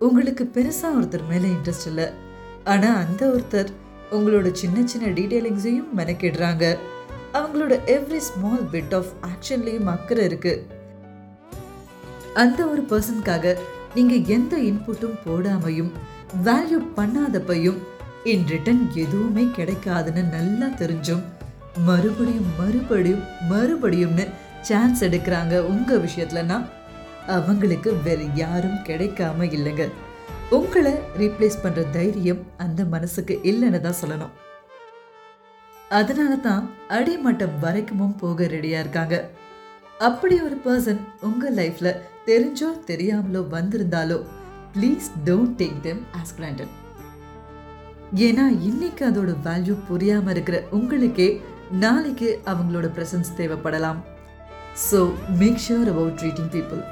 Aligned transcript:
உங்களுக்கு 0.00 0.44
பெருசாக 0.54 0.96
ஒருத்தர் 0.98 1.28
மேலே 1.28 1.48
இன்ட்ரெஸ்ட் 1.48 1.86
இல்லை. 1.86 2.06
ஆனால் 2.64 2.98
அந்த 3.02 3.22
ஒருத்தர் 3.26 3.70
உங்களோட 4.16 4.48
சின்ன 4.52 4.86
சின்ன 4.86 5.06
டீட்டெயிலிங்ஸையும் 5.08 5.90
மெனக்கிடுறாங்க. 5.98 6.64
அவங்களோட 7.38 7.74
எவ்ரி 7.94 8.20
ஸ்மால் 8.28 8.66
பிட் 8.72 8.94
ஆஃப் 8.94 9.10
ஆக்ஷன்லேயும் 9.30 9.90
அக்கறை 9.94 10.24
இருக்குது 10.26 10.62
அந்த 12.34 12.60
ஒரு 12.66 12.82
பர்சனுக்காக 12.90 13.54
நீங்கள் 13.94 14.26
எந்த 14.36 14.54
இன்புட்டும் 14.70 15.18
போடாமையும் 15.26 15.92
வேல்யூ 16.44 16.78
பண்ணாதப்பையும் 16.96 17.78
இன் 18.24 18.46
ரிட்டன் 18.52 18.82
எதுவுமே 18.94 19.44
கிடைக்காதுன்னு 19.58 20.22
நல்லா 20.36 20.66
தெரிஞ்சும் 20.80 21.22
மறுபடியும் 21.88 22.50
மறுபடியும் 22.60 23.24
மறுபடியும்னு 23.50 24.26
சான்ஸ் 24.62 25.02
எடுக்கிறாங்க 25.04 25.54
உங்கள் 25.72 26.04
விஷயத்துலன்னா 26.06 26.58
அவங்களுக்கு 27.34 27.90
வேற 28.06 28.20
யாரும் 28.42 28.82
கிடைக்காம 28.88 29.48
இல்லைங்க. 29.56 29.84
உங்களை 30.56 30.92
ரீப்ளேஸ் 31.20 31.62
பண்ற 31.62 31.82
தைரியம் 31.96 32.42
அந்த 32.64 32.80
மனசுக்கு 32.94 33.34
இல்லைன்னு 33.50 33.80
தான் 33.86 34.00
சொல்லணும். 34.02 34.34
அதனால 36.00 36.32
தான் 36.46 36.64
அடிமட்டம் 36.96 37.58
வரைக்கும் 37.64 38.16
போக 38.22 38.46
ரெடியா 38.54 38.78
இருக்காங்க. 38.84 39.16
அப்படி 40.08 40.36
ஒரு 40.46 40.56
பர்சன் 40.64 41.02
உங்க 41.28 41.50
லைஃப்ல 41.58 41.90
தெரிஞ்சோ 42.28 42.70
தெரியாமலோ 42.90 43.42
வந்திருந்தாலோ 43.54 44.18
please 44.74 45.06
don't 45.26 45.54
take 45.60 45.78
them 45.86 46.02
as 46.18 46.34
granted 46.38 46.74
ஏன்னா 48.26 48.44
இன்னைக்கு 48.68 49.02
அதோட 49.10 49.30
வேல்யூ 49.46 49.74
புரியாம 49.88 50.30
இருக்கிற 50.34 50.58
உங்களுக்கே 50.78 51.28
நாளைக்கு 51.84 52.28
அவங்களோட 52.52 52.86
பிரசன்ஸ் 52.96 53.30
தேவைப்படலாம். 53.38 54.00
So 54.88 54.98
make 55.40 55.62
sure 55.66 55.90
about 55.92 56.18
treating 56.20 56.52
people 56.56 56.82